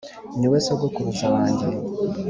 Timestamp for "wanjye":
1.35-1.67